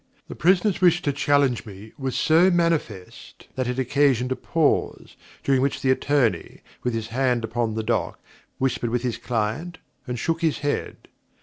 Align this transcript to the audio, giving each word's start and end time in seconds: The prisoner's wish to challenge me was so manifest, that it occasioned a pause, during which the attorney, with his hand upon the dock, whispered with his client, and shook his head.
The 0.29 0.35
prisoner's 0.35 0.81
wish 0.81 1.03
to 1.03 1.13
challenge 1.13 1.63
me 1.63 1.93
was 1.95 2.15
so 2.17 2.49
manifest, 2.49 3.47
that 3.53 3.67
it 3.67 3.77
occasioned 3.77 4.31
a 4.31 4.35
pause, 4.35 5.15
during 5.43 5.61
which 5.61 5.83
the 5.83 5.91
attorney, 5.91 6.61
with 6.81 6.95
his 6.95 7.09
hand 7.09 7.43
upon 7.43 7.75
the 7.75 7.83
dock, 7.83 8.19
whispered 8.57 8.89
with 8.89 9.03
his 9.03 9.17
client, 9.19 9.77
and 10.07 10.17
shook 10.17 10.41
his 10.41 10.61
head. 10.65 11.07